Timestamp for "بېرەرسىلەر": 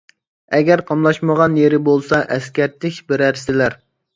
3.13-3.79